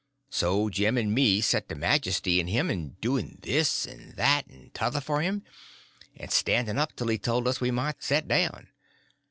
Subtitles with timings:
[0.31, 4.99] So Jim and me set to majestying him, and doing this and that and t'other
[4.99, 5.43] for him,
[6.17, 8.69] and standing up till he told us we might set down.